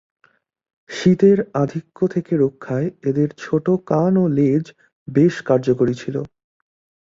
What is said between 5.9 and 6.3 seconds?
ছিল।